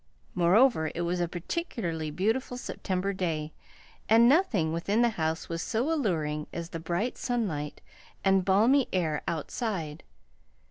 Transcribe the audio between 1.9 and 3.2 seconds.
beautiful September